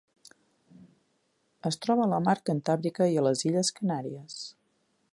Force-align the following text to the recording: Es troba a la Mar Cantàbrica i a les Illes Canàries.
Es 1.71 1.77
troba 1.85 2.07
a 2.07 2.09
la 2.15 2.21
Mar 2.29 2.37
Cantàbrica 2.51 3.11
i 3.15 3.21
a 3.23 3.27
les 3.29 3.45
Illes 3.51 3.73
Canàries. 3.81 4.43